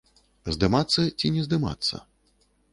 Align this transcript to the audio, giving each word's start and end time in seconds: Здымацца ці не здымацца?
Здымацца 0.55 1.05
ці 1.17 1.33
не 1.37 1.45
здымацца? 1.51 1.95